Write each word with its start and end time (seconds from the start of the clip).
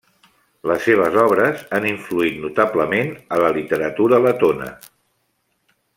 Les 0.69 0.79
seves 0.87 1.17
obres 1.23 1.61
han 1.79 1.85
influït 1.91 2.41
notablement 2.47 3.13
a 3.37 3.41
la 3.45 3.53
literatura 3.59 4.23
letona. 4.29 4.75